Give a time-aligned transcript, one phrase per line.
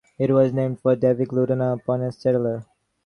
[0.17, 2.65] It was named for David Ludden, a pioneer settler.